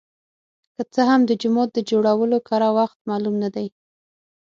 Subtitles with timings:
[0.75, 3.67] که څه هم د جومات د جوړولو کره وخت معلوم نه دی.